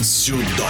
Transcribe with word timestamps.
Дзюдо. 0.00 0.64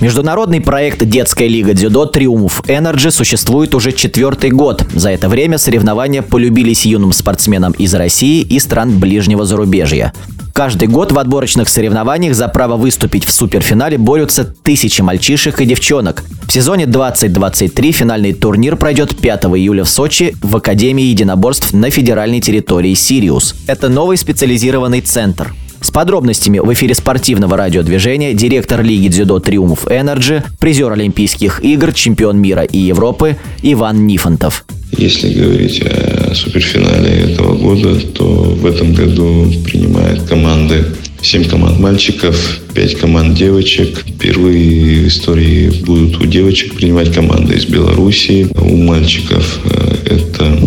Международный 0.00 0.60
проект 0.60 1.04
«Детская 1.04 1.48
лига 1.48 1.74
дзюдо 1.74 2.06
Триумф 2.06 2.62
Энерджи» 2.68 3.10
существует 3.10 3.74
уже 3.74 3.90
четвертый 3.90 4.50
год. 4.50 4.84
За 4.94 5.10
это 5.10 5.28
время 5.28 5.58
соревнования 5.58 6.22
полюбились 6.22 6.86
юным 6.86 7.12
спортсменам 7.12 7.72
из 7.72 7.92
России 7.92 8.42
и 8.42 8.60
стран 8.60 9.00
ближнего 9.00 9.44
зарубежья. 9.44 10.12
Каждый 10.52 10.86
год 10.86 11.10
в 11.10 11.18
отборочных 11.18 11.68
соревнованиях 11.68 12.36
за 12.36 12.46
право 12.46 12.76
выступить 12.76 13.24
в 13.24 13.32
суперфинале 13.32 13.98
борются 13.98 14.44
тысячи 14.44 15.02
мальчишек 15.02 15.60
и 15.60 15.66
девчонок. 15.66 16.22
В 16.46 16.52
сезоне 16.52 16.86
2023 16.86 17.90
финальный 17.90 18.32
турнир 18.32 18.76
пройдет 18.76 19.16
5 19.16 19.44
июля 19.46 19.82
в 19.82 19.88
Сочи 19.88 20.36
в 20.40 20.54
Академии 20.54 21.06
единоборств 21.06 21.72
на 21.72 21.90
федеральной 21.90 22.40
территории 22.40 22.94
«Сириус». 22.94 23.56
Это 23.66 23.88
новый 23.88 24.18
специализированный 24.18 25.00
центр. 25.00 25.52
С 25.80 25.90
подробностями 25.90 26.58
в 26.58 26.72
эфире 26.72 26.94
спортивного 26.94 27.56
радиодвижения 27.56 28.32
директор 28.32 28.82
Лиги 28.82 29.08
дзюдо 29.08 29.40
«Триумф 29.40 29.86
Energy», 29.88 30.42
призер 30.58 30.92
Олимпийских 30.92 31.62
игр, 31.62 31.92
чемпион 31.92 32.38
мира 32.38 32.62
и 32.62 32.78
Европы 32.78 33.36
Иван 33.62 34.06
Нифонтов. 34.06 34.64
Если 34.96 35.32
говорить 35.32 35.82
о 35.82 36.34
суперфинале 36.34 37.32
этого 37.32 37.56
года, 37.56 38.00
то 38.00 38.24
в 38.24 38.64
этом 38.64 38.94
году 38.94 39.52
принимают 39.64 40.22
команды 40.22 40.84
7 41.20 41.44
команд 41.48 41.80
мальчиков, 41.80 42.60
5 42.74 42.98
команд 42.98 43.36
девочек. 43.36 44.04
Впервые 44.06 45.04
в 45.04 45.08
истории 45.08 45.70
будут 45.84 46.20
у 46.20 46.26
девочек 46.26 46.74
принимать 46.74 47.12
команды 47.12 47.56
из 47.56 47.66
Белоруссии. 47.66 48.48
У 48.54 48.76
мальчиков 48.76 49.60
э, 49.64 50.14
это 50.14 50.58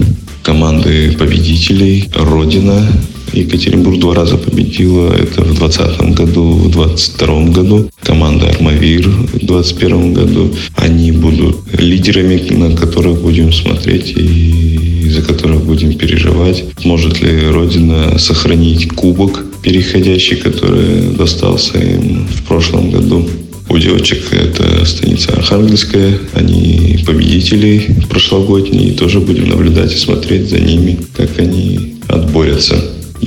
команды 0.43 1.15
победителей 1.17 2.09
«Родина», 2.13 2.85
Екатеринбург 3.33 3.99
два 3.99 4.15
раза 4.15 4.37
победила. 4.37 5.13
Это 5.13 5.43
в 5.43 5.57
2020 5.57 6.01
году, 6.15 6.51
в 6.51 6.71
2022 6.71 7.43
году. 7.49 7.89
Команда 8.03 8.49
«Армавир» 8.49 9.07
в 9.09 9.39
2021 9.39 10.13
году. 10.13 10.55
Они 10.75 11.11
будут 11.11 11.57
лидерами, 11.73 12.41
на 12.51 12.75
которых 12.75 13.21
будем 13.21 13.53
смотреть 13.53 14.13
и 14.15 15.09
за 15.09 15.21
которых 15.21 15.63
будем 15.63 15.93
переживать. 15.93 16.63
Может 16.83 17.21
ли 17.21 17.49
Родина 17.49 18.17
сохранить 18.17 18.89
кубок 18.89 19.43
переходящий, 19.61 20.35
который 20.35 21.15
достался 21.17 21.77
им 21.79 22.27
в 22.27 22.43
прошлом 22.43 22.91
году? 22.91 23.27
У 23.69 23.77
девочек 23.77 24.33
это 24.33 24.83
станица 24.85 25.33
Архангельская. 25.33 26.17
Они 26.33 27.03
победители 27.05 27.95
прошлогодние. 28.09 28.93
Тоже 28.93 29.19
будем 29.19 29.49
наблюдать 29.49 29.93
и 29.93 29.97
смотреть 29.97 30.49
за 30.49 30.59
ними, 30.59 30.97
как 31.15 31.37
они 31.37 31.97
отборются. 32.07 32.75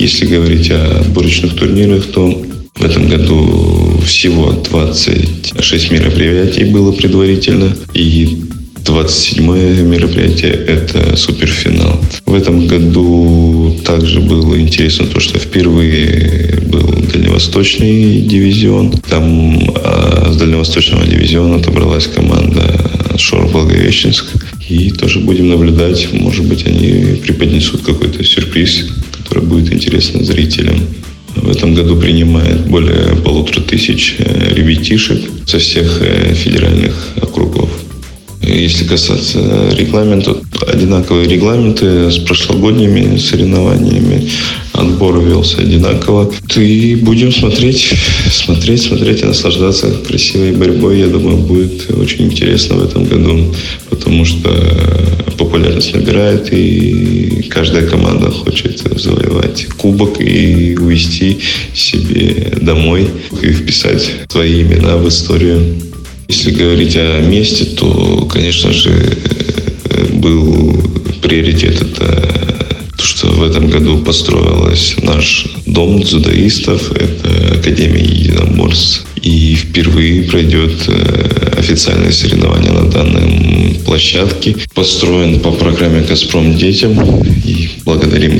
Если 0.03 0.25
говорить 0.25 0.69
о 0.69 0.99
отборочных 0.99 1.55
турнирах, 1.55 2.03
то 2.07 2.29
в 2.75 2.83
этом 2.83 3.07
году 3.07 4.01
всего 4.05 4.51
26 4.51 5.91
мероприятий 5.91 6.65
было 6.65 6.91
предварительно. 6.91 7.73
И 7.93 8.43
27 8.83 9.45
мероприятие– 9.87 10.51
это 10.67 11.15
суперфинал. 11.15 12.01
В 12.25 12.33
этом 12.33 12.67
году 12.67 13.79
также 13.85 14.19
было 14.19 14.59
интересно 14.59 15.05
то, 15.07 15.21
что 15.21 15.39
впервые 15.39 16.59
был 16.67 16.85
дальневосточный 17.13 18.23
дивизион. 18.23 18.91
Там 19.09 19.57
а, 19.73 20.33
с 20.33 20.35
дальневосточного 20.35 21.05
дивизиона 21.05 21.55
отобралась 21.55 22.07
команда 22.07 22.91
Шор 23.17 23.47
Благовещенск. 23.47 24.25
И 24.67 24.91
тоже 24.91 25.21
будем 25.21 25.47
наблюдать, 25.47 26.09
может 26.11 26.45
быть, 26.45 26.67
они 26.67 27.21
преподнесут 27.21 27.83
какой-то 27.83 28.21
сюрприз 28.21 28.87
будет 29.43 29.73
интересна 29.73 30.23
зрителям. 30.23 30.79
В 31.35 31.49
этом 31.49 31.73
году 31.73 31.97
принимает 31.97 32.67
более 32.67 33.15
полутора 33.23 33.61
тысяч 33.61 34.15
э, 34.19 34.53
ребятишек 34.53 35.19
со 35.45 35.59
всех 35.59 36.01
э, 36.01 36.33
федеральных 36.33 36.93
округов. 37.21 37.69
Если 38.41 38.85
касаться 38.85 39.39
регламента, 39.75 40.35
одинаковые 40.67 41.27
регламенты 41.27 42.11
с 42.11 42.17
прошлогодними 42.17 43.17
соревнованиями. 43.17 44.29
Отбор 44.73 45.23
велся 45.23 45.59
одинаково. 45.61 46.29
И 46.55 46.95
будем 46.95 47.31
смотреть, 47.31 47.93
смотреть, 48.31 48.81
смотреть 48.81 49.21
и 49.21 49.25
наслаждаться 49.25 49.91
красивой 49.91 50.51
борьбой. 50.51 50.99
Я 50.99 51.07
думаю, 51.07 51.37
будет 51.37 51.89
очень 51.91 52.25
интересно 52.25 52.75
в 52.75 52.83
этом 52.83 53.05
году, 53.05 53.53
потому 53.89 54.25
что 54.25 54.49
популярность 55.37 55.93
набирает, 55.93 56.51
и 56.51 57.47
каждая 57.49 57.87
команда 57.87 58.31
хочет 58.31 58.79
завоевать 58.95 59.67
кубок 59.77 60.19
и 60.19 60.75
увести 60.79 61.39
себе 61.73 62.53
домой 62.61 63.07
и 63.41 63.47
вписать 63.51 64.11
свои 64.29 64.61
имена 64.61 64.97
в 64.97 65.07
историю. 65.07 65.75
Если 66.27 66.51
говорить 66.51 66.95
о 66.95 67.21
месте, 67.21 67.65
то, 67.65 68.27
конечно 68.31 68.71
же, 68.71 69.17
был 70.13 70.81
приоритет 71.21 71.81
это 71.81 72.33
то, 72.97 73.03
что 73.03 73.27
в 73.27 73.43
этом 73.43 73.69
году 73.69 73.99
построилась 73.99 74.95
наш 75.01 75.47
дом 75.65 76.01
дзюдоистов, 76.01 76.91
это 76.91 77.59
Академия 77.59 78.03
единоборств. 78.03 79.05
И 79.23 79.55
впервые 79.55 80.23
пройдет 80.23 80.83
э, 80.87 81.53
официальное 81.57 82.11
соревнование 82.11 82.71
на 82.71 82.91
данной 82.91 83.79
площадке. 83.85 84.57
Построен 84.75 85.39
по 85.39 85.51
программе 85.51 86.01
«Газпром 86.01 86.57
детям». 86.57 86.99
И 87.45 87.69
благодарим 87.85 88.39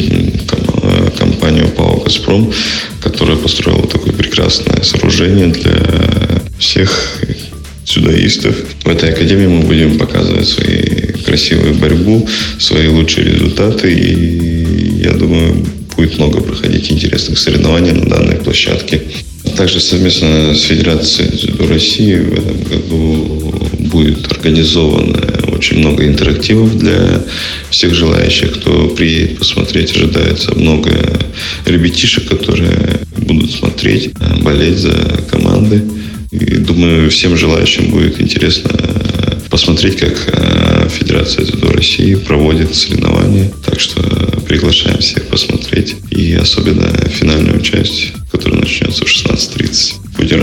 компанию 1.18 1.70
ПАО 1.70 2.02
«Газпром», 2.02 2.52
которая 3.02 3.38
построила 3.38 3.88
такое 3.88 4.14
прекрасное 4.14 4.84
сооружение 4.84 5.48
для 5.48 5.74
всех 6.60 7.22
дзюдоистов. 7.86 8.56
В 8.84 8.90
этой 8.90 9.14
академии 9.14 9.48
мы 9.48 9.62
будем 9.62 9.98
показывать 9.98 10.48
свои 10.48 10.84
красивую 11.26 11.76
борьбу, 11.76 12.28
свои 12.60 12.88
лучшие 12.88 13.32
результаты. 13.32 13.94
И 13.94 15.02
я 15.02 15.12
думаю, 15.12 15.66
будет 15.96 16.18
много 16.18 16.42
проходить 16.42 16.92
интересных 16.92 17.40
соревнований 17.40 17.92
на 17.92 18.06
данной 18.06 18.36
площадке. 18.36 19.02
Также 19.58 19.80
совместно 19.80 20.56
с 20.56 20.62
Федерацией 20.62 21.68
России 21.68 22.16
в 22.16 22.34
этом 22.34 22.64
году 22.64 23.54
будет 23.80 24.32
организовано 24.32 25.20
очень 25.48 25.80
много 25.80 26.06
интерактивов 26.06 26.78
для 26.78 27.24
всех 27.70 27.94
желающих, 27.94 28.54
кто 28.54 28.88
приедет 28.90 29.38
посмотреть. 29.38 29.96
Ожидается 29.96 30.56
много 30.56 30.92
ребятишек, 31.66 32.28
которые 32.28 33.00
будут 33.18 33.52
смотреть, 33.52 34.12
болеть 34.42 34.78
за 34.78 34.94
команды. 35.30 35.84
И 36.32 36.58
думаю, 36.58 37.12
всем 37.12 37.38
желающим 37.38 37.92
будет 37.92 38.20
интересно 38.20 38.72
э, 38.74 39.38
посмотреть, 39.50 39.98
как 39.98 40.14
э, 40.28 40.90
Федерация 40.90 41.46
дзюдо 41.46 41.72
России 41.72 42.16
проводит 42.16 42.74
соревнования. 42.74 43.52
Так 43.64 43.80
что 43.80 44.02
приглашаем 44.48 44.98
всех 44.98 45.28
посмотреть. 45.28 45.96
И 46.10 46.34
особенно 46.34 46.92
финальную 47.08 47.62
часть, 47.62 48.14
которая 48.32 48.62
начнется 48.62 49.06
в 49.06 49.08
16.30. 49.08 49.12
Будем 49.12 49.13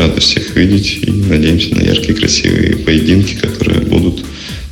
рады 0.00 0.20
всех 0.20 0.56
видеть 0.56 1.00
и 1.02 1.10
надеемся 1.10 1.74
на 1.74 1.82
яркие, 1.82 2.14
красивые 2.14 2.76
поединки, 2.76 3.34
которые 3.34 3.80
будут 3.82 4.24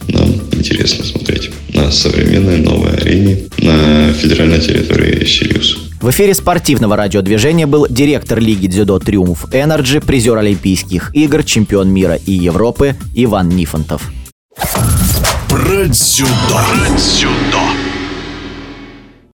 нам 0.09 0.31
интересно 0.53 1.05
смотреть 1.05 1.51
на 1.75 1.91
современной 1.91 2.59
новой 2.59 2.97
арене 2.97 3.45
на 3.59 4.13
федеральной 4.15 4.61
территории 4.61 5.25
Сириус. 5.25 5.77
В 6.01 6.11
эфире 6.11 6.33
спортивного 6.33 6.97
радиодвижения 6.97 7.67
был 7.67 7.87
директор 7.91 8.39
Лиги 8.39 8.69
дзюдо 8.69 8.99
«Триумф 9.01 9.47
Energy», 9.53 10.01
призер 10.01 10.39
Олимпийских 10.39 11.11
игр, 11.15 11.43
чемпион 11.43 11.91
мира 11.91 12.15
и 12.15 12.33
Европы 12.33 12.97
Иван 13.15 13.49
Нифонтов. 13.51 14.11
Про 15.49 15.87
дзюдо. 15.89 16.31
Про 16.49 16.97
дзюдо. 16.97 17.78